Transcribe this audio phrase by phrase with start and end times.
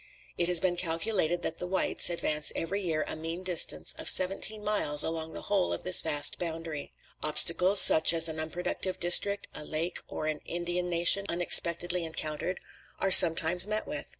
[0.35, 4.63] It has been calculated that the Whites, advance every year a mean distance of seventeen
[4.63, 6.91] miles along the whole of this vast boundary.
[7.21, 12.59] Obstacles, such as an unproductive district, a lake, or an Indian nation unexpectedly encountered,
[12.99, 14.09] are sometimes met with.